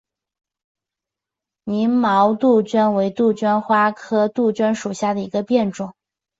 [1.65, 5.93] 凝毛杜鹃为杜鹃花科杜鹃属下的一个变种。